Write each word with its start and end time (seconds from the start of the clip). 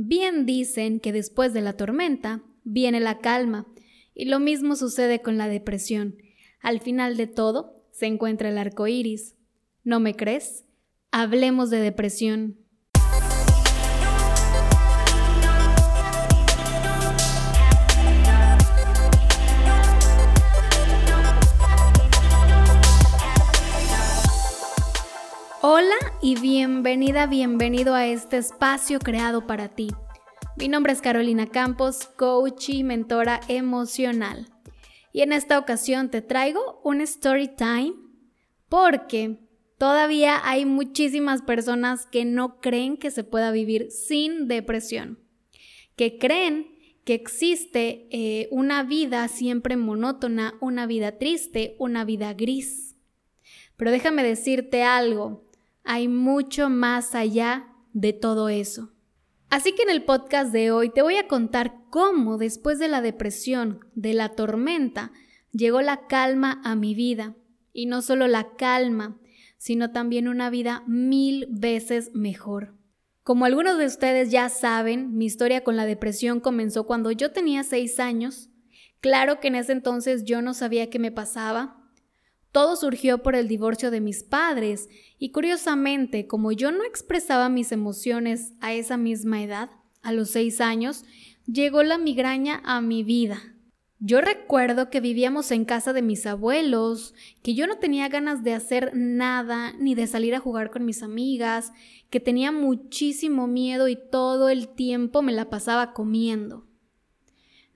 Bien 0.00 0.46
dicen 0.46 1.00
que 1.00 1.12
después 1.12 1.52
de 1.52 1.60
la 1.60 1.72
tormenta 1.72 2.40
viene 2.62 3.00
la 3.00 3.18
calma, 3.18 3.66
y 4.14 4.26
lo 4.26 4.38
mismo 4.38 4.76
sucede 4.76 5.22
con 5.22 5.38
la 5.38 5.48
depresión. 5.48 6.16
Al 6.60 6.80
final 6.80 7.16
de 7.16 7.26
todo 7.26 7.74
se 7.90 8.06
encuentra 8.06 8.48
el 8.48 8.58
arco 8.58 8.86
iris. 8.86 9.34
¿No 9.82 9.98
me 9.98 10.14
crees? 10.14 10.64
Hablemos 11.10 11.70
de 11.70 11.80
depresión. 11.80 12.58
Hola 25.60 25.96
y 26.22 26.40
bienvenida, 26.40 27.26
bienvenido 27.26 27.96
a 27.96 28.06
este 28.06 28.36
espacio 28.36 29.00
creado 29.00 29.48
para 29.48 29.68
ti. 29.68 29.88
Mi 30.56 30.68
nombre 30.68 30.92
es 30.92 31.00
Carolina 31.00 31.48
Campos, 31.48 32.06
coach 32.16 32.68
y 32.68 32.84
mentora 32.84 33.40
emocional. 33.48 34.46
Y 35.12 35.22
en 35.22 35.32
esta 35.32 35.58
ocasión 35.58 36.10
te 36.10 36.22
traigo 36.22 36.80
un 36.84 37.00
story 37.00 37.48
time 37.48 37.94
porque 38.68 39.40
todavía 39.78 40.40
hay 40.44 40.64
muchísimas 40.64 41.42
personas 41.42 42.06
que 42.06 42.24
no 42.24 42.60
creen 42.60 42.96
que 42.96 43.10
se 43.10 43.24
pueda 43.24 43.50
vivir 43.50 43.90
sin 43.90 44.46
depresión, 44.46 45.18
que 45.96 46.18
creen 46.18 46.68
que 47.04 47.14
existe 47.14 48.06
eh, 48.12 48.46
una 48.52 48.84
vida 48.84 49.26
siempre 49.26 49.76
monótona, 49.76 50.54
una 50.60 50.86
vida 50.86 51.18
triste, 51.18 51.74
una 51.80 52.04
vida 52.04 52.32
gris. 52.32 52.96
Pero 53.76 53.90
déjame 53.90 54.22
decirte 54.22 54.84
algo, 54.84 55.47
hay 55.88 56.06
mucho 56.06 56.68
más 56.68 57.14
allá 57.14 57.66
de 57.94 58.12
todo 58.12 58.50
eso. 58.50 58.92
Así 59.48 59.72
que 59.72 59.84
en 59.84 59.88
el 59.88 60.04
podcast 60.04 60.52
de 60.52 60.70
hoy 60.70 60.90
te 60.90 61.00
voy 61.00 61.16
a 61.16 61.26
contar 61.26 61.76
cómo 61.88 62.36
después 62.36 62.78
de 62.78 62.88
la 62.88 63.00
depresión, 63.00 63.80
de 63.94 64.12
la 64.12 64.28
tormenta, 64.28 65.12
llegó 65.50 65.80
la 65.80 66.06
calma 66.06 66.60
a 66.62 66.74
mi 66.74 66.94
vida. 66.94 67.36
Y 67.72 67.86
no 67.86 68.02
solo 68.02 68.28
la 68.28 68.54
calma, 68.56 69.18
sino 69.56 69.90
también 69.90 70.28
una 70.28 70.50
vida 70.50 70.84
mil 70.86 71.46
veces 71.48 72.10
mejor. 72.12 72.74
Como 73.22 73.46
algunos 73.46 73.78
de 73.78 73.86
ustedes 73.86 74.30
ya 74.30 74.50
saben, 74.50 75.16
mi 75.16 75.24
historia 75.24 75.64
con 75.64 75.76
la 75.76 75.86
depresión 75.86 76.40
comenzó 76.40 76.86
cuando 76.86 77.12
yo 77.12 77.32
tenía 77.32 77.62
seis 77.62 77.98
años. 77.98 78.50
Claro 79.00 79.40
que 79.40 79.48
en 79.48 79.54
ese 79.54 79.72
entonces 79.72 80.24
yo 80.24 80.42
no 80.42 80.52
sabía 80.52 80.90
qué 80.90 80.98
me 80.98 81.12
pasaba, 81.12 81.87
todo 82.52 82.76
surgió 82.76 83.18
por 83.22 83.34
el 83.34 83.48
divorcio 83.48 83.90
de 83.90 84.00
mis 84.00 84.22
padres 84.22 84.88
y 85.18 85.32
curiosamente, 85.32 86.26
como 86.26 86.52
yo 86.52 86.72
no 86.72 86.84
expresaba 86.84 87.48
mis 87.48 87.72
emociones 87.72 88.54
a 88.60 88.72
esa 88.72 88.96
misma 88.96 89.42
edad, 89.42 89.70
a 90.02 90.12
los 90.12 90.30
seis 90.30 90.60
años, 90.60 91.04
llegó 91.46 91.82
la 91.82 91.98
migraña 91.98 92.62
a 92.64 92.80
mi 92.80 93.02
vida. 93.02 93.54
Yo 94.00 94.20
recuerdo 94.20 94.90
que 94.90 95.00
vivíamos 95.00 95.50
en 95.50 95.64
casa 95.64 95.92
de 95.92 96.02
mis 96.02 96.24
abuelos, 96.24 97.14
que 97.42 97.54
yo 97.54 97.66
no 97.66 97.78
tenía 97.78 98.08
ganas 98.08 98.44
de 98.44 98.54
hacer 98.54 98.92
nada 98.94 99.72
ni 99.72 99.96
de 99.96 100.06
salir 100.06 100.36
a 100.36 100.40
jugar 100.40 100.70
con 100.70 100.84
mis 100.84 101.02
amigas, 101.02 101.72
que 102.08 102.20
tenía 102.20 102.52
muchísimo 102.52 103.48
miedo 103.48 103.88
y 103.88 103.96
todo 103.96 104.50
el 104.50 104.68
tiempo 104.68 105.20
me 105.20 105.32
la 105.32 105.50
pasaba 105.50 105.94
comiendo. 105.94 106.67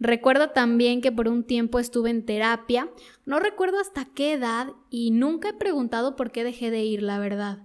Recuerdo 0.05 0.50
también 0.50 1.00
que 1.00 1.12
por 1.12 1.28
un 1.28 1.45
tiempo 1.45 1.78
estuve 1.78 2.11
en 2.11 2.27
terapia, 2.27 2.91
no 3.25 3.39
recuerdo 3.39 3.78
hasta 3.78 4.05
qué 4.05 4.33
edad 4.33 4.72
y 4.91 5.12
nunca 5.12 5.50
he 5.50 5.53
preguntado 5.53 6.17
por 6.17 6.33
qué 6.33 6.42
dejé 6.42 6.72
de 6.72 6.83
ir, 6.83 7.05
la 7.05 7.20
verdad. 7.20 7.62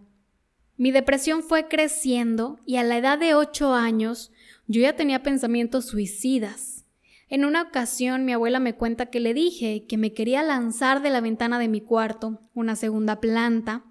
Mi 0.76 0.92
depresión 0.92 1.42
fue 1.42 1.68
creciendo 1.68 2.60
y 2.64 2.76
a 2.76 2.84
la 2.84 2.96
edad 2.96 3.18
de 3.18 3.34
8 3.34 3.74
años 3.74 4.32
yo 4.68 4.82
ya 4.82 4.96
tenía 4.96 5.24
pensamientos 5.24 5.86
suicidas. 5.86 6.86
En 7.28 7.44
una 7.44 7.64
ocasión 7.64 8.24
mi 8.24 8.34
abuela 8.34 8.60
me 8.60 8.76
cuenta 8.76 9.08
que 9.08 9.20
le 9.20 9.34
dije 9.34 9.88
que 9.88 9.98
me 9.98 10.14
quería 10.14 10.44
lanzar 10.44 11.02
de 11.02 11.10
la 11.10 11.22
ventana 11.22 11.58
de 11.58 11.70
mi 11.70 11.82
cuarto, 11.82 12.42
una 12.53 12.76
segunda 12.76 13.20
planta, 13.20 13.84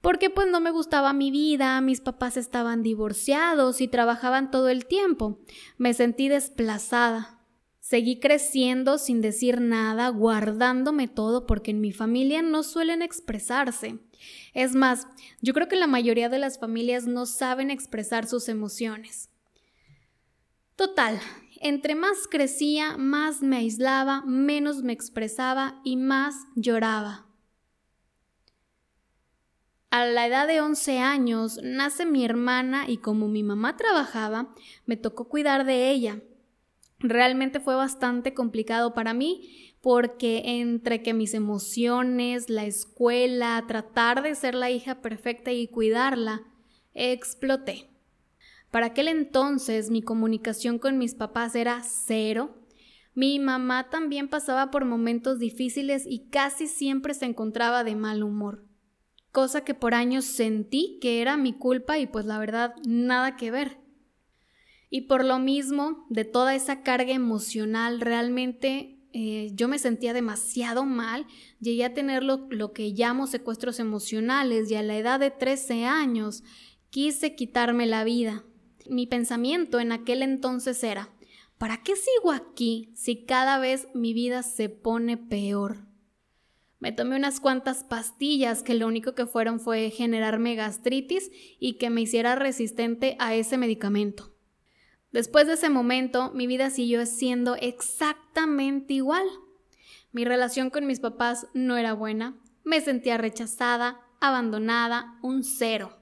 porque 0.00 0.30
pues 0.30 0.46
no 0.50 0.60
me 0.60 0.70
gustaba 0.70 1.12
mi 1.12 1.30
vida, 1.30 1.78
mis 1.82 2.00
papás 2.00 2.38
estaban 2.38 2.82
divorciados 2.82 3.82
y 3.82 3.88
trabajaban 3.88 4.50
todo 4.50 4.70
el 4.70 4.86
tiempo. 4.86 5.38
Me 5.76 5.92
sentí 5.92 6.30
desplazada, 6.30 7.39
Seguí 7.90 8.20
creciendo 8.20 8.98
sin 8.98 9.20
decir 9.20 9.60
nada, 9.60 10.10
guardándome 10.10 11.08
todo 11.08 11.44
porque 11.44 11.72
en 11.72 11.80
mi 11.80 11.90
familia 11.90 12.40
no 12.40 12.62
suelen 12.62 13.02
expresarse. 13.02 13.98
Es 14.54 14.76
más, 14.76 15.08
yo 15.40 15.52
creo 15.54 15.66
que 15.66 15.74
la 15.74 15.88
mayoría 15.88 16.28
de 16.28 16.38
las 16.38 16.60
familias 16.60 17.08
no 17.08 17.26
saben 17.26 17.68
expresar 17.68 18.28
sus 18.28 18.48
emociones. 18.48 19.28
Total, 20.76 21.18
entre 21.60 21.96
más 21.96 22.28
crecía, 22.30 22.96
más 22.96 23.42
me 23.42 23.56
aislaba, 23.56 24.22
menos 24.24 24.84
me 24.84 24.92
expresaba 24.92 25.80
y 25.82 25.96
más 25.96 26.36
lloraba. 26.54 27.26
A 29.90 30.06
la 30.06 30.28
edad 30.28 30.46
de 30.46 30.60
11 30.60 31.00
años 31.00 31.58
nace 31.60 32.06
mi 32.06 32.24
hermana 32.24 32.84
y 32.88 32.98
como 32.98 33.26
mi 33.26 33.42
mamá 33.42 33.76
trabajaba, 33.76 34.54
me 34.86 34.96
tocó 34.96 35.26
cuidar 35.28 35.64
de 35.66 35.90
ella. 35.90 36.22
Realmente 37.00 37.60
fue 37.60 37.74
bastante 37.74 38.34
complicado 38.34 38.92
para 38.92 39.14
mí 39.14 39.74
porque 39.80 40.42
entre 40.60 41.02
que 41.02 41.14
mis 41.14 41.32
emociones, 41.32 42.50
la 42.50 42.66
escuela, 42.66 43.64
tratar 43.66 44.22
de 44.22 44.34
ser 44.34 44.54
la 44.54 44.70
hija 44.70 45.00
perfecta 45.00 45.52
y 45.52 45.68
cuidarla, 45.68 46.42
exploté. 46.92 47.88
Para 48.70 48.86
aquel 48.86 49.08
entonces 49.08 49.90
mi 49.90 50.02
comunicación 50.02 50.78
con 50.78 50.98
mis 50.98 51.14
papás 51.14 51.54
era 51.54 51.82
cero. 51.82 52.56
Mi 53.14 53.38
mamá 53.38 53.88
también 53.88 54.28
pasaba 54.28 54.70
por 54.70 54.84
momentos 54.84 55.38
difíciles 55.38 56.04
y 56.06 56.28
casi 56.28 56.66
siempre 56.66 57.14
se 57.14 57.24
encontraba 57.24 57.82
de 57.82 57.96
mal 57.96 58.22
humor, 58.22 58.64
cosa 59.32 59.62
que 59.62 59.74
por 59.74 59.94
años 59.94 60.24
sentí 60.26 60.98
que 61.00 61.20
era 61.20 61.36
mi 61.36 61.54
culpa 61.54 61.98
y 61.98 62.06
pues 62.06 62.26
la 62.26 62.38
verdad 62.38 62.74
nada 62.86 63.36
que 63.36 63.50
ver. 63.50 63.78
Y 64.90 65.02
por 65.02 65.24
lo 65.24 65.38
mismo, 65.38 66.04
de 66.10 66.24
toda 66.24 66.54
esa 66.54 66.82
carga 66.82 67.12
emocional, 67.12 68.00
realmente 68.00 68.98
eh, 69.12 69.50
yo 69.54 69.68
me 69.68 69.78
sentía 69.78 70.12
demasiado 70.12 70.84
mal. 70.84 71.26
Llegué 71.60 71.84
a 71.84 71.94
tener 71.94 72.24
lo, 72.24 72.48
lo, 72.50 72.72
que 72.72 72.90
llamo 72.90 73.28
secuestros 73.28 73.78
emocionales 73.78 74.70
y 74.70 74.74
a 74.74 74.82
la 74.82 74.96
edad 74.96 75.20
de 75.20 75.30
13 75.30 75.84
años 75.84 76.42
quise 76.90 77.36
quitarme 77.36 77.86
la 77.86 78.02
vida. 78.02 78.44
Mi 78.88 79.06
pensamiento 79.06 79.78
en 79.78 79.92
aquel 79.92 80.22
entonces 80.22 80.82
era, 80.82 81.14
¿para 81.56 81.82
qué 81.82 81.94
sigo 81.94 82.32
aquí 82.32 82.90
si 82.94 83.24
cada 83.24 83.58
vez 83.58 83.86
mi 83.94 84.12
vida 84.12 84.42
se 84.42 84.68
pone 84.68 85.16
peor? 85.16 85.86
Me 86.80 86.92
tomé 86.92 87.14
unas 87.14 87.40
cuantas 87.40 87.84
pastillas 87.84 88.62
que 88.62 88.74
lo 88.74 88.86
único 88.88 89.14
que 89.14 89.26
fueron 89.26 89.60
fue 89.60 89.90
generarme 89.90 90.54
gastritis 90.54 91.30
y 91.60 91.74
que 91.74 91.90
me 91.90 92.00
hiciera 92.00 92.34
resistente 92.36 93.16
a 93.20 93.34
ese 93.34 93.58
medicamento. 93.58 94.34
Después 95.12 95.46
de 95.46 95.54
ese 95.54 95.70
momento, 95.70 96.30
mi 96.34 96.46
vida 96.46 96.70
siguió 96.70 97.04
siendo 97.04 97.56
exactamente 97.56 98.94
igual. 98.94 99.26
Mi 100.12 100.24
relación 100.24 100.70
con 100.70 100.86
mis 100.86 101.00
papás 101.00 101.48
no 101.52 101.76
era 101.76 101.94
buena, 101.94 102.40
me 102.64 102.80
sentía 102.80 103.18
rechazada, 103.18 104.00
abandonada, 104.20 105.18
un 105.22 105.42
cero. 105.42 105.96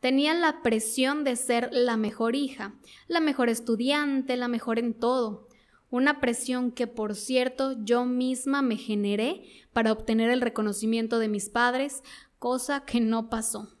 Tenía 0.00 0.34
la 0.34 0.62
presión 0.62 1.24
de 1.24 1.36
ser 1.36 1.68
la 1.72 1.96
mejor 1.96 2.34
hija, 2.34 2.74
la 3.06 3.20
mejor 3.20 3.48
estudiante, 3.48 4.36
la 4.36 4.48
mejor 4.48 4.78
en 4.78 4.94
todo. 4.94 5.48
Una 5.90 6.20
presión 6.20 6.72
que, 6.72 6.86
por 6.86 7.14
cierto, 7.14 7.76
yo 7.84 8.04
misma 8.04 8.62
me 8.62 8.76
generé 8.76 9.44
para 9.72 9.92
obtener 9.92 10.30
el 10.30 10.40
reconocimiento 10.40 11.18
de 11.18 11.28
mis 11.28 11.50
padres, 11.50 12.02
cosa 12.38 12.84
que 12.84 13.00
no 13.00 13.28
pasó. 13.28 13.79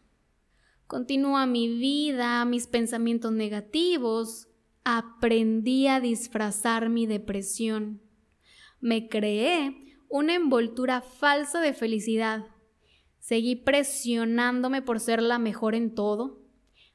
Continúa 0.90 1.46
mi 1.46 1.68
vida, 1.68 2.44
mis 2.44 2.66
pensamientos 2.66 3.30
negativos. 3.30 4.48
Aprendí 4.82 5.86
a 5.86 6.00
disfrazar 6.00 6.88
mi 6.88 7.06
depresión. 7.06 8.02
Me 8.80 9.08
creé 9.08 9.94
una 10.08 10.34
envoltura 10.34 11.00
falsa 11.00 11.60
de 11.60 11.74
felicidad. 11.74 12.44
Seguí 13.20 13.54
presionándome 13.54 14.82
por 14.82 14.98
ser 14.98 15.22
la 15.22 15.38
mejor 15.38 15.76
en 15.76 15.94
todo. 15.94 16.42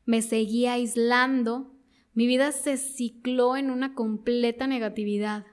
Me 0.04 0.22
seguí 0.22 0.66
aislando. 0.66 1.74
Mi 2.14 2.28
vida 2.28 2.52
se 2.52 2.76
cicló 2.76 3.56
en 3.56 3.72
una 3.72 3.94
completa 3.94 4.68
negatividad. 4.68 5.46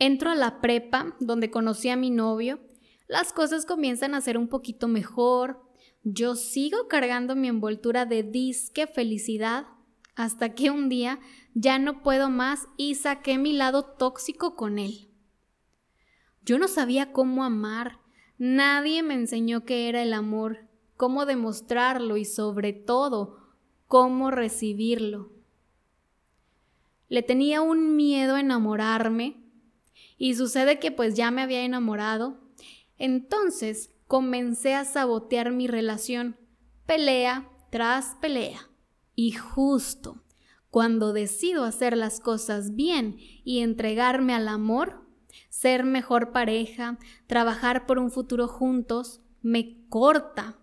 Entro 0.00 0.30
a 0.30 0.34
la 0.34 0.60
prepa, 0.60 1.14
donde 1.20 1.52
conocí 1.52 1.90
a 1.90 1.96
mi 1.96 2.10
novio. 2.10 2.58
Las 3.06 3.32
cosas 3.32 3.64
comienzan 3.66 4.16
a 4.16 4.20
ser 4.20 4.36
un 4.36 4.48
poquito 4.48 4.88
mejor, 4.88 5.67
yo 6.02 6.36
sigo 6.36 6.88
cargando 6.88 7.36
mi 7.36 7.48
envoltura 7.48 8.06
de 8.06 8.22
disque 8.22 8.86
felicidad 8.86 9.66
hasta 10.14 10.54
que 10.54 10.70
un 10.70 10.88
día 10.88 11.20
ya 11.54 11.78
no 11.78 12.02
puedo 12.02 12.30
más 12.30 12.66
y 12.76 12.94
saqué 12.94 13.38
mi 13.38 13.52
lado 13.52 13.84
tóxico 13.84 14.56
con 14.56 14.78
él. 14.78 15.08
Yo 16.44 16.58
no 16.58 16.66
sabía 16.66 17.12
cómo 17.12 17.44
amar, 17.44 18.00
nadie 18.38 19.02
me 19.02 19.14
enseñó 19.14 19.64
qué 19.64 19.88
era 19.88 20.02
el 20.02 20.12
amor, 20.12 20.66
cómo 20.96 21.26
demostrarlo 21.26 22.16
y 22.16 22.24
sobre 22.24 22.72
todo 22.72 23.38
cómo 23.86 24.30
recibirlo. 24.30 25.30
Le 27.08 27.22
tenía 27.22 27.60
un 27.60 27.96
miedo 27.96 28.34
a 28.34 28.40
enamorarme 28.40 29.36
y 30.16 30.34
sucede 30.34 30.78
que 30.78 30.90
pues 30.90 31.14
ya 31.14 31.30
me 31.30 31.42
había 31.42 31.64
enamorado. 31.64 32.40
Entonces 32.98 33.90
comencé 34.08 34.74
a 34.74 34.84
sabotear 34.84 35.52
mi 35.52 35.68
relación, 35.68 36.36
pelea 36.86 37.48
tras 37.70 38.16
pelea. 38.20 38.68
Y 39.14 39.32
justo 39.32 40.24
cuando 40.70 41.12
decido 41.12 41.64
hacer 41.64 41.96
las 41.96 42.20
cosas 42.20 42.74
bien 42.74 43.16
y 43.44 43.60
entregarme 43.60 44.34
al 44.34 44.48
amor, 44.48 45.06
ser 45.50 45.84
mejor 45.84 46.32
pareja, 46.32 46.98
trabajar 47.26 47.86
por 47.86 47.98
un 47.98 48.10
futuro 48.10 48.48
juntos, 48.48 49.20
me 49.42 49.86
corta. 49.88 50.58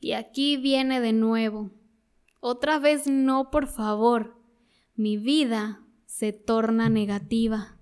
Y 0.00 0.12
aquí 0.12 0.56
viene 0.56 1.00
de 1.00 1.12
nuevo. 1.12 1.70
Otra 2.40 2.78
vez 2.78 3.06
no, 3.06 3.50
por 3.50 3.68
favor. 3.68 4.36
Mi 4.94 5.16
vida 5.16 5.84
se 6.06 6.32
torna 6.32 6.88
negativa. 6.88 7.78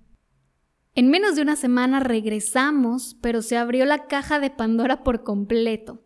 En 1.01 1.09
menos 1.09 1.35
de 1.35 1.41
una 1.41 1.57
semana 1.57 1.99
regresamos, 1.99 3.17
pero 3.23 3.41
se 3.41 3.57
abrió 3.57 3.87
la 3.87 4.07
caja 4.07 4.39
de 4.39 4.51
Pandora 4.51 5.03
por 5.03 5.25
completo. 5.25 6.03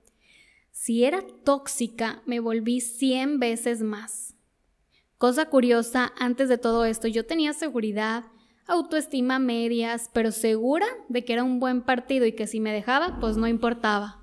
Si 0.70 1.02
era 1.02 1.20
tóxica, 1.42 2.22
me 2.26 2.38
volví 2.38 2.80
100 2.80 3.40
veces 3.40 3.82
más. 3.82 4.36
Cosa 5.18 5.46
curiosa, 5.46 6.12
antes 6.16 6.48
de 6.48 6.58
todo 6.58 6.84
esto 6.84 7.08
yo 7.08 7.26
tenía 7.26 7.54
seguridad, 7.54 8.26
autoestima 8.68 9.40
medias, 9.40 10.10
pero 10.12 10.30
segura 10.30 10.86
de 11.08 11.24
que 11.24 11.32
era 11.32 11.42
un 11.42 11.58
buen 11.58 11.82
partido 11.82 12.24
y 12.24 12.30
que 12.30 12.46
si 12.46 12.60
me 12.60 12.72
dejaba, 12.72 13.18
pues 13.18 13.36
no 13.36 13.48
importaba. 13.48 14.22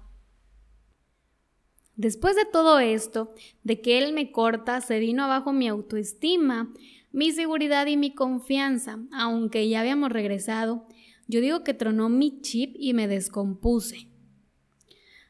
Después 1.97 2.38
de 2.38 2.45
todo 2.45 2.79
esto, 2.79 3.33
de 3.63 3.81
que 3.81 3.97
él 3.97 4.13
me 4.13 4.31
corta, 4.31 4.79
se 4.79 5.00
vino 5.00 5.25
abajo 5.25 5.51
mi 5.51 5.68
autoestima, 5.68 6.71
mi 7.11 7.31
seguridad 7.31 7.87
y 7.87 7.97
mi 7.97 8.13
confianza, 8.13 8.99
aunque 9.11 9.67
ya 9.67 9.81
habíamos 9.81 10.11
regresado, 10.11 10.87
yo 11.27 11.41
digo 11.41 11.63
que 11.63 11.73
tronó 11.73 12.09
mi 12.09 12.41
chip 12.41 12.75
y 12.77 12.93
me 12.93 13.07
descompuse. 13.07 14.07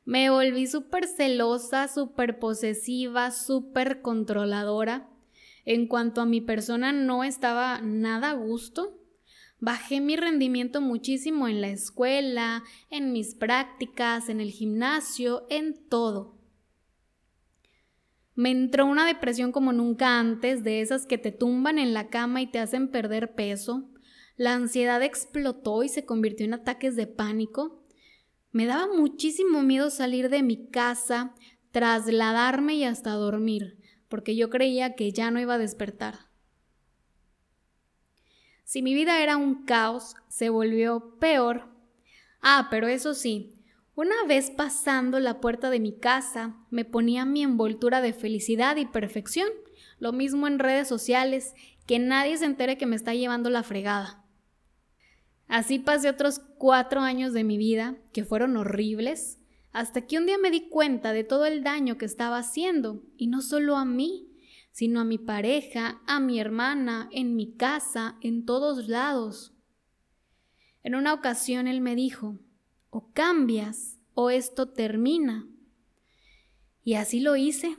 Me 0.03 0.29
volví 0.29 0.65
súper 0.67 1.07
celosa, 1.07 1.87
súper 1.87 2.39
posesiva, 2.39 3.31
súper 3.31 4.01
controladora. 4.01 5.07
En 5.63 5.87
cuanto 5.87 6.21
a 6.21 6.25
mi 6.25 6.41
persona 6.41 6.91
no 6.91 7.23
estaba 7.23 7.81
nada 7.81 8.31
a 8.31 8.33
gusto. 8.33 8.97
Bajé 9.59 10.01
mi 10.01 10.15
rendimiento 10.15 10.81
muchísimo 10.81 11.47
en 11.47 11.61
la 11.61 11.69
escuela, 11.69 12.63
en 12.89 13.11
mis 13.13 13.35
prácticas, 13.35 14.29
en 14.29 14.41
el 14.41 14.49
gimnasio, 14.49 15.45
en 15.51 15.87
todo. 15.87 16.40
Me 18.35 18.49
entró 18.49 18.85
una 18.85 19.05
depresión 19.05 19.51
como 19.51 19.73
nunca 19.73 20.19
antes, 20.19 20.63
de 20.63 20.81
esas 20.81 21.05
que 21.05 21.17
te 21.17 21.31
tumban 21.31 21.77
en 21.79 21.93
la 21.93 22.09
cama 22.09 22.41
y 22.41 22.47
te 22.47 22.59
hacen 22.59 22.89
perder 22.89 23.35
peso. 23.35 23.89
La 24.37 24.53
ansiedad 24.53 25.03
explotó 25.03 25.83
y 25.83 25.89
se 25.89 26.05
convirtió 26.05 26.45
en 26.45 26.53
ataques 26.53 26.95
de 26.95 27.07
pánico. 27.07 27.85
Me 28.51 28.65
daba 28.65 28.87
muchísimo 28.93 29.63
miedo 29.63 29.89
salir 29.89 30.29
de 30.29 30.43
mi 30.43 30.67
casa, 30.69 31.35
trasladarme 31.71 32.75
y 32.75 32.83
hasta 32.85 33.11
dormir, 33.11 33.77
porque 34.09 34.35
yo 34.35 34.49
creía 34.49 34.95
que 34.95 35.11
ya 35.11 35.31
no 35.31 35.39
iba 35.39 35.55
a 35.55 35.59
despertar. 35.59 36.31
Si 38.63 38.81
mi 38.81 38.93
vida 38.93 39.21
era 39.21 39.35
un 39.35 39.65
caos, 39.65 40.15
se 40.29 40.49
volvió 40.49 41.17
peor. 41.19 41.67
Ah, 42.41 42.67
pero 42.71 42.87
eso 42.87 43.13
sí, 43.13 43.60
una 43.95 44.15
vez 44.27 44.49
pasando 44.49 45.19
la 45.19 45.41
puerta 45.41 45.69
de 45.69 45.79
mi 45.79 45.97
casa, 45.97 46.55
me 46.69 46.85
ponía 46.85 47.25
mi 47.25 47.43
envoltura 47.43 48.01
de 48.01 48.13
felicidad 48.13 48.77
y 48.77 48.85
perfección. 48.85 49.47
Lo 49.99 50.13
mismo 50.13 50.47
en 50.47 50.59
redes 50.59 50.87
sociales, 50.87 51.53
que 51.85 51.99
nadie 51.99 52.37
se 52.37 52.45
entere 52.45 52.77
que 52.77 52.85
me 52.85 52.95
está 52.95 53.13
llevando 53.13 53.49
la 53.49 53.63
fregada. 53.63 54.25
Así 55.47 55.79
pasé 55.79 56.09
otros 56.09 56.39
cuatro 56.57 57.01
años 57.01 57.33
de 57.33 57.43
mi 57.43 57.57
vida, 57.57 57.97
que 58.13 58.23
fueron 58.23 58.55
horribles, 58.55 59.39
hasta 59.73 60.07
que 60.07 60.17
un 60.17 60.25
día 60.25 60.37
me 60.37 60.51
di 60.51 60.69
cuenta 60.69 61.11
de 61.11 61.25
todo 61.25 61.45
el 61.45 61.63
daño 61.63 61.97
que 61.97 62.05
estaba 62.05 62.37
haciendo, 62.37 63.03
y 63.17 63.27
no 63.27 63.41
solo 63.41 63.75
a 63.75 63.83
mí, 63.83 64.31
sino 64.71 65.01
a 65.01 65.03
mi 65.03 65.17
pareja, 65.17 66.01
a 66.07 66.21
mi 66.21 66.39
hermana, 66.39 67.09
en 67.11 67.35
mi 67.35 67.55
casa, 67.55 68.15
en 68.21 68.45
todos 68.45 68.87
lados. 68.87 69.53
En 70.83 70.95
una 70.95 71.13
ocasión 71.13 71.67
él 71.67 71.81
me 71.81 71.95
dijo, 71.95 72.39
o 72.91 73.11
cambias 73.13 73.97
o 74.13 74.29
esto 74.29 74.69
termina. 74.69 75.47
Y 76.83 76.93
así 76.93 77.19
lo 77.19 77.35
hice. 77.35 77.77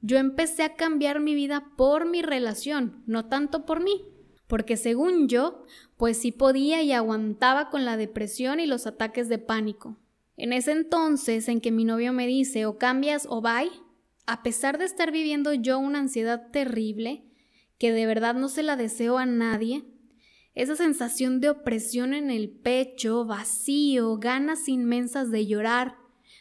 Yo 0.00 0.18
empecé 0.18 0.62
a 0.62 0.74
cambiar 0.74 1.20
mi 1.20 1.34
vida 1.34 1.72
por 1.76 2.06
mi 2.06 2.22
relación, 2.22 3.02
no 3.06 3.26
tanto 3.26 3.64
por 3.64 3.82
mí, 3.82 4.04
porque 4.46 4.76
según 4.76 5.28
yo, 5.28 5.64
pues 5.96 6.18
sí 6.18 6.30
podía 6.30 6.82
y 6.82 6.92
aguantaba 6.92 7.70
con 7.70 7.84
la 7.84 7.96
depresión 7.96 8.60
y 8.60 8.66
los 8.66 8.86
ataques 8.86 9.28
de 9.28 9.38
pánico. 9.38 9.96
En 10.36 10.52
ese 10.52 10.72
entonces 10.72 11.48
en 11.48 11.60
que 11.60 11.72
mi 11.72 11.84
novio 11.84 12.12
me 12.12 12.26
dice 12.26 12.66
o 12.66 12.78
cambias 12.78 13.26
o 13.28 13.40
bye, 13.40 13.70
a 14.26 14.42
pesar 14.42 14.78
de 14.78 14.84
estar 14.84 15.10
viviendo 15.10 15.52
yo 15.52 15.78
una 15.78 15.98
ansiedad 15.98 16.50
terrible, 16.52 17.24
que 17.78 17.92
de 17.92 18.06
verdad 18.06 18.34
no 18.34 18.48
se 18.48 18.62
la 18.62 18.76
deseo 18.76 19.18
a 19.18 19.26
nadie, 19.26 19.84
esa 20.58 20.74
sensación 20.74 21.40
de 21.40 21.50
opresión 21.50 22.14
en 22.14 22.32
el 22.32 22.50
pecho, 22.50 23.24
vacío, 23.24 24.16
ganas 24.16 24.68
inmensas 24.68 25.30
de 25.30 25.46
llorar, 25.46 25.96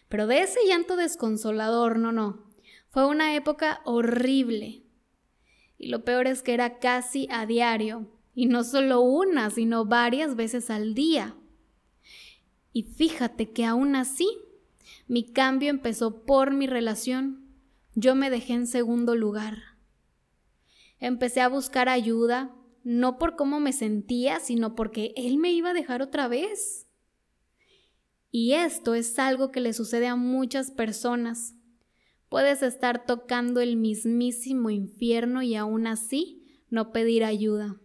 pero 0.10 0.26
de 0.26 0.42
ese 0.42 0.60
llanto 0.68 0.96
desconsolador, 0.96 2.00
no, 2.00 2.12
no. 2.12 2.50
Fue 2.90 3.06
una 3.06 3.36
época 3.36 3.80
horrible. 3.86 4.82
Y 5.78 5.90
lo 5.90 6.04
peor 6.04 6.26
es 6.26 6.42
que 6.42 6.56
era 6.56 6.80
casi 6.80 7.28
a 7.30 7.46
diario, 7.46 8.08
y 8.34 8.48
no 8.48 8.64
solo 8.64 9.02
una, 9.02 9.52
sino 9.52 9.86
varias 9.86 10.36
veces 10.36 10.72
al 10.72 10.96
día. 10.96 11.36
Y 12.74 12.84
fíjate 12.84 13.52
que 13.52 13.66
aún 13.66 13.96
así, 13.96 14.28
mi 15.08 15.32
cambio 15.32 15.70
empezó 15.70 16.26
por 16.26 16.56
mi 16.56 16.66
relación. 16.66 17.52
Yo 17.94 18.16
me 18.16 18.32
dejé 18.32 18.54
en 18.54 18.66
segundo 18.66 19.14
lugar. 19.14 19.78
Empecé 21.00 21.42
a 21.42 21.50
buscar 21.50 21.88
ayuda, 21.88 22.57
no 22.88 23.18
por 23.18 23.36
cómo 23.36 23.60
me 23.60 23.74
sentía, 23.74 24.40
sino 24.40 24.74
porque 24.74 25.14
él 25.18 25.40
me 25.40 25.52
iba 25.52 25.72
a 25.72 25.74
dejar 25.74 26.02
otra 26.02 26.30
vez. 26.30 26.88
Y 28.32 28.54
esto 28.54 28.96
es 28.96 29.20
algo 29.20 29.52
que 29.52 29.60
le 29.60 29.74
sucede 29.74 30.08
a 30.08 30.16
muchas 30.16 30.72
personas. 30.72 31.54
Puedes 32.30 32.64
estar 32.64 33.06
tocando 33.06 33.60
el 33.60 33.76
mismísimo 33.76 34.70
infierno 34.70 35.42
y 35.42 35.56
aún 35.56 35.86
así 35.86 36.62
no 36.70 36.94
pedir 36.94 37.26
ayuda. 37.26 37.76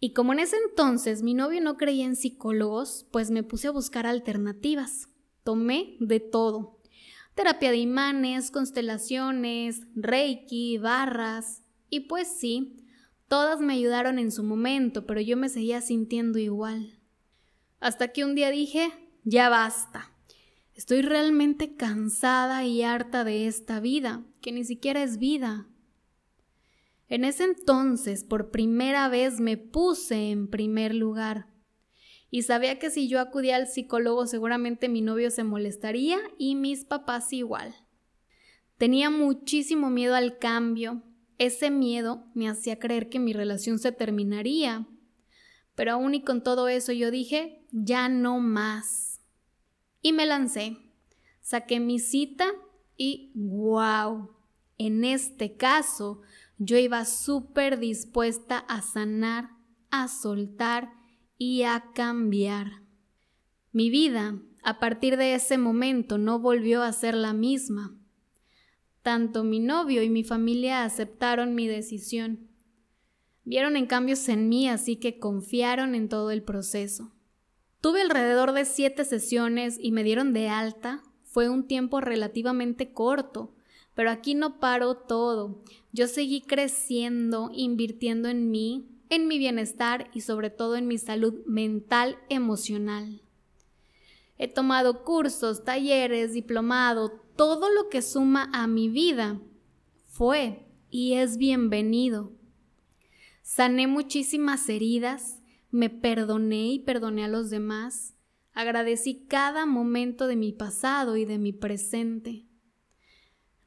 Y 0.00 0.12
como 0.12 0.34
en 0.34 0.40
ese 0.40 0.56
entonces 0.68 1.22
mi 1.22 1.32
novio 1.32 1.62
no 1.62 1.78
creía 1.78 2.04
en 2.04 2.14
psicólogos, 2.14 3.06
pues 3.10 3.30
me 3.30 3.42
puse 3.42 3.68
a 3.68 3.72
buscar 3.72 4.06
alternativas. 4.06 5.08
Tomé 5.44 5.96
de 5.98 6.20
todo. 6.20 6.78
Terapia 7.34 7.70
de 7.70 7.78
imanes, 7.78 8.50
constelaciones, 8.50 9.80
reiki, 9.94 10.76
barras. 10.76 11.62
Y 11.88 12.00
pues 12.00 12.28
sí, 12.28 12.81
Todas 13.32 13.60
me 13.60 13.72
ayudaron 13.72 14.18
en 14.18 14.30
su 14.30 14.44
momento, 14.44 15.06
pero 15.06 15.18
yo 15.22 15.38
me 15.38 15.48
seguía 15.48 15.80
sintiendo 15.80 16.38
igual. 16.38 16.98
Hasta 17.80 18.08
que 18.08 18.26
un 18.26 18.34
día 18.34 18.50
dije, 18.50 18.92
ya 19.24 19.48
basta. 19.48 20.12
Estoy 20.74 21.00
realmente 21.00 21.74
cansada 21.74 22.66
y 22.66 22.82
harta 22.82 23.24
de 23.24 23.46
esta 23.46 23.80
vida, 23.80 24.22
que 24.42 24.52
ni 24.52 24.64
siquiera 24.64 25.02
es 25.02 25.16
vida. 25.16 25.66
En 27.08 27.24
ese 27.24 27.44
entonces, 27.44 28.22
por 28.22 28.50
primera 28.50 29.08
vez, 29.08 29.40
me 29.40 29.56
puse 29.56 30.30
en 30.30 30.46
primer 30.46 30.94
lugar. 30.94 31.46
Y 32.30 32.42
sabía 32.42 32.78
que 32.78 32.90
si 32.90 33.08
yo 33.08 33.18
acudía 33.18 33.56
al 33.56 33.66
psicólogo 33.66 34.26
seguramente 34.26 34.90
mi 34.90 35.00
novio 35.00 35.30
se 35.30 35.42
molestaría 35.42 36.18
y 36.36 36.54
mis 36.54 36.84
papás 36.84 37.32
igual. 37.32 37.74
Tenía 38.76 39.08
muchísimo 39.08 39.88
miedo 39.88 40.16
al 40.16 40.36
cambio, 40.36 41.02
ese 41.46 41.70
miedo 41.70 42.26
me 42.34 42.48
hacía 42.48 42.78
creer 42.78 43.08
que 43.08 43.18
mi 43.18 43.32
relación 43.32 43.78
se 43.78 43.92
terminaría. 43.92 44.86
Pero 45.74 45.92
aún 45.92 46.14
y 46.14 46.22
con 46.22 46.42
todo 46.42 46.68
eso 46.68 46.92
yo 46.92 47.10
dije, 47.10 47.66
ya 47.70 48.08
no 48.08 48.40
más. 48.40 49.20
Y 50.00 50.12
me 50.12 50.26
lancé. 50.26 50.76
Saqué 51.40 51.80
mi 51.80 51.98
cita 51.98 52.46
y 52.96 53.32
wow. 53.34 54.30
En 54.78 55.04
este 55.04 55.56
caso, 55.56 56.20
yo 56.58 56.76
iba 56.76 57.04
súper 57.04 57.78
dispuesta 57.78 58.58
a 58.58 58.82
sanar, 58.82 59.50
a 59.90 60.08
soltar 60.08 60.92
y 61.38 61.62
a 61.62 61.90
cambiar. 61.94 62.82
Mi 63.72 63.90
vida, 63.90 64.40
a 64.62 64.78
partir 64.78 65.16
de 65.16 65.34
ese 65.34 65.58
momento, 65.58 66.18
no 66.18 66.38
volvió 66.38 66.82
a 66.82 66.92
ser 66.92 67.14
la 67.14 67.32
misma. 67.32 67.96
Tanto 69.02 69.42
mi 69.42 69.58
novio 69.58 70.02
y 70.02 70.08
mi 70.08 70.22
familia 70.22 70.84
aceptaron 70.84 71.54
mi 71.54 71.66
decisión. 71.66 72.48
Vieron 73.44 73.76
en 73.76 73.86
cambios 73.86 74.28
en 74.28 74.48
mí, 74.48 74.68
así 74.68 74.96
que 74.96 75.18
confiaron 75.18 75.94
en 75.96 76.08
todo 76.08 76.30
el 76.30 76.42
proceso. 76.42 77.12
Tuve 77.80 78.02
alrededor 78.02 78.52
de 78.52 78.64
siete 78.64 79.04
sesiones 79.04 79.76
y 79.80 79.90
me 79.90 80.04
dieron 80.04 80.32
de 80.32 80.48
alta. 80.48 81.02
Fue 81.24 81.48
un 81.48 81.66
tiempo 81.66 82.00
relativamente 82.00 82.92
corto, 82.92 83.56
pero 83.94 84.10
aquí 84.10 84.34
no 84.34 84.60
paró 84.60 84.94
todo. 84.94 85.64
Yo 85.92 86.06
seguí 86.06 86.40
creciendo, 86.40 87.50
invirtiendo 87.52 88.28
en 88.28 88.52
mí, 88.52 88.88
en 89.08 89.26
mi 89.26 89.38
bienestar 89.38 90.10
y 90.14 90.20
sobre 90.20 90.50
todo 90.50 90.76
en 90.76 90.86
mi 90.86 90.96
salud 90.96 91.44
mental 91.44 92.18
emocional. 92.28 93.20
He 94.38 94.48
tomado 94.48 95.04
cursos, 95.04 95.64
talleres, 95.64 96.32
diplomado, 96.32 97.20
todo 97.36 97.70
lo 97.70 97.88
que 97.88 98.02
suma 98.02 98.50
a 98.52 98.66
mi 98.66 98.88
vida 98.88 99.40
fue 100.08 100.66
y 100.90 101.14
es 101.14 101.36
bienvenido. 101.36 102.32
Sané 103.42 103.86
muchísimas 103.86 104.68
heridas, 104.68 105.40
me 105.70 105.90
perdoné 105.90 106.72
y 106.72 106.78
perdoné 106.80 107.24
a 107.24 107.28
los 107.28 107.50
demás, 107.50 108.14
agradecí 108.52 109.26
cada 109.26 109.66
momento 109.66 110.26
de 110.26 110.36
mi 110.36 110.52
pasado 110.52 111.16
y 111.16 111.24
de 111.24 111.38
mi 111.38 111.52
presente. 111.52 112.46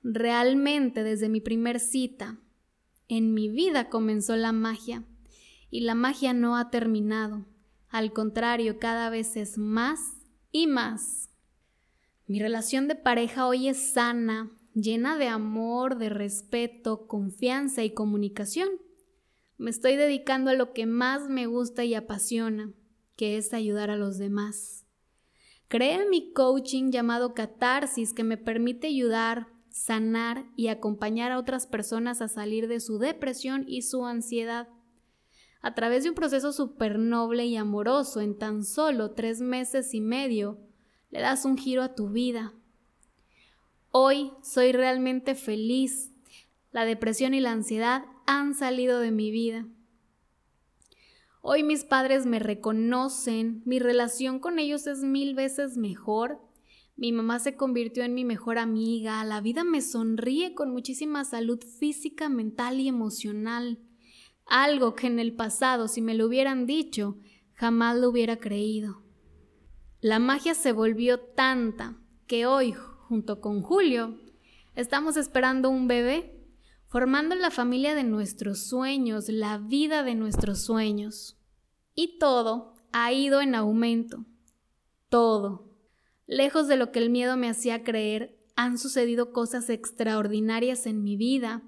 Realmente 0.03 1.03
desde 1.03 1.29
mi 1.29 1.41
primer 1.41 1.79
cita, 1.79 2.39
en 3.07 3.33
mi 3.33 3.49
vida 3.49 3.89
comenzó 3.89 4.35
la 4.35 4.51
magia 4.51 5.03
y 5.71 5.81
la 5.81 5.95
magia 5.95 6.33
no 6.33 6.57
ha 6.57 6.69
terminado. 6.69 7.45
Al 7.89 8.13
contrario, 8.13 8.79
cada 8.79 9.09
vez 9.09 9.35
es 9.35 9.57
más 9.57 10.14
y 10.55 10.67
más. 10.67 11.29
Mi 12.27 12.39
relación 12.39 12.87
de 12.87 12.95
pareja 12.95 13.45
hoy 13.45 13.67
es 13.67 13.91
sana, 13.91 14.49
llena 14.73 15.17
de 15.17 15.27
amor, 15.27 15.97
de 15.97 16.07
respeto, 16.07 17.07
confianza 17.07 17.83
y 17.83 17.93
comunicación. 17.93 18.69
Me 19.57 19.69
estoy 19.69 19.97
dedicando 19.97 20.51
a 20.51 20.53
lo 20.53 20.71
que 20.71 20.85
más 20.85 21.27
me 21.27 21.45
gusta 21.45 21.83
y 21.83 21.93
apasiona, 21.93 22.71
que 23.17 23.35
es 23.35 23.53
ayudar 23.53 23.89
a 23.89 23.97
los 23.97 24.17
demás. 24.17 24.85
Creé 25.67 26.07
mi 26.07 26.31
coaching 26.31 26.89
llamado 26.89 27.33
Catarsis 27.33 28.13
que 28.13 28.23
me 28.23 28.37
permite 28.37 28.87
ayudar, 28.87 29.47
sanar 29.71 30.45
y 30.55 30.69
acompañar 30.69 31.33
a 31.33 31.37
otras 31.37 31.67
personas 31.67 32.21
a 32.21 32.29
salir 32.29 32.69
de 32.69 32.79
su 32.79 32.97
depresión 32.97 33.65
y 33.67 33.81
su 33.81 34.05
ansiedad. 34.05 34.69
A 35.65 35.73
través 35.73 36.03
de 36.03 36.09
un 36.09 36.15
proceso 36.15 36.53
súper 36.53 36.99
noble 36.99 37.47
y 37.47 37.55
amoroso, 37.55 38.21
en 38.21 38.37
tan 38.37 38.63
solo 38.63 39.13
tres 39.13 39.41
meses 39.41 39.95
y 39.95 39.99
medio, 39.99 40.59
le 41.09 41.21
das 41.21 41.43
un 41.43 41.57
giro 41.57 41.81
a 41.81 41.95
tu 41.95 42.09
vida. 42.09 42.53
Hoy 43.89 44.31
soy 44.43 44.73
realmente 44.73 45.33
feliz. 45.33 46.11
La 46.71 46.85
depresión 46.85 47.33
y 47.33 47.39
la 47.39 47.51
ansiedad 47.51 48.05
han 48.27 48.53
salido 48.53 48.99
de 48.99 49.09
mi 49.09 49.31
vida. 49.31 49.65
Hoy 51.41 51.63
mis 51.63 51.83
padres 51.83 52.27
me 52.27 52.37
reconocen, 52.37 53.63
mi 53.65 53.79
relación 53.79 54.37
con 54.37 54.59
ellos 54.59 54.85
es 54.85 54.99
mil 54.99 55.33
veces 55.33 55.77
mejor. 55.77 56.39
Mi 56.95 57.11
mamá 57.11 57.39
se 57.39 57.55
convirtió 57.55 58.03
en 58.03 58.13
mi 58.13 58.23
mejor 58.23 58.59
amiga, 58.59 59.23
la 59.23 59.41
vida 59.41 59.63
me 59.63 59.81
sonríe 59.81 60.53
con 60.53 60.69
muchísima 60.69 61.25
salud 61.25 61.59
física, 61.79 62.29
mental 62.29 62.79
y 62.79 62.87
emocional 62.87 63.79
algo 64.45 64.95
que 64.95 65.07
en 65.07 65.19
el 65.19 65.35
pasado 65.35 65.87
si 65.87 66.01
me 66.01 66.13
lo 66.13 66.27
hubieran 66.27 66.65
dicho, 66.65 67.17
jamás 67.53 67.97
lo 67.97 68.09
hubiera 68.09 68.37
creído. 68.37 69.03
La 70.01 70.19
magia 70.19 70.53
se 70.53 70.71
volvió 70.71 71.19
tanta 71.19 71.97
que 72.27 72.45
hoy, 72.45 72.73
junto 72.73 73.41
con 73.41 73.61
Julio, 73.61 74.19
estamos 74.75 75.17
esperando 75.17 75.69
un 75.69 75.87
bebé, 75.87 76.45
formando 76.85 77.35
la 77.35 77.49
familia 77.49 77.95
de 77.95 78.03
nuestros 78.03 78.67
sueños, 78.67 79.29
la 79.29 79.57
vida 79.57 80.03
de 80.03 80.15
nuestros 80.15 80.63
sueños. 80.63 81.37
Y 81.93 82.19
todo 82.19 82.75
ha 82.91 83.11
ido 83.13 83.41
en 83.41 83.55
aumento. 83.55 84.25
Todo. 85.09 85.75
Lejos 86.27 86.67
de 86.67 86.77
lo 86.77 86.91
que 86.91 86.99
el 86.99 87.09
miedo 87.09 87.37
me 87.37 87.49
hacía 87.49 87.83
creer, 87.83 88.37
han 88.55 88.77
sucedido 88.77 89.31
cosas 89.31 89.69
extraordinarias 89.69 90.85
en 90.85 91.03
mi 91.03 91.17
vida, 91.17 91.63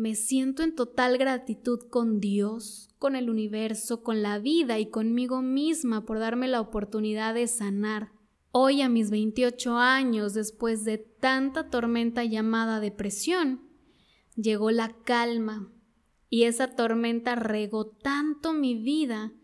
me 0.00 0.14
siento 0.14 0.62
en 0.62 0.74
total 0.74 1.18
gratitud 1.18 1.78
con 1.90 2.20
Dios, 2.20 2.88
con 2.98 3.16
el 3.16 3.28
universo, 3.28 4.02
con 4.02 4.22
la 4.22 4.38
vida 4.38 4.78
y 4.78 4.88
conmigo 4.88 5.42
misma 5.42 6.06
por 6.06 6.18
darme 6.18 6.48
la 6.48 6.62
oportunidad 6.62 7.34
de 7.34 7.46
sanar. 7.46 8.10
Hoy 8.50 8.80
a 8.80 8.88
mis 8.88 9.10
28 9.10 9.76
años, 9.76 10.32
después 10.32 10.86
de 10.86 10.96
tanta 10.96 11.68
tormenta 11.68 12.24
llamada 12.24 12.80
depresión, 12.80 13.68
llegó 14.36 14.70
la 14.70 14.96
calma 15.04 15.70
y 16.30 16.44
esa 16.44 16.74
tormenta 16.74 17.34
regó 17.34 17.86
tanto 17.86 18.54
mi 18.54 18.76
vida 18.76 19.34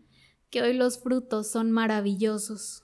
que 0.49 0.63
hoy 0.63 0.73
los 0.73 1.03
frutos 1.03 1.51
son 1.51 1.69
maravillosos. 1.69 2.83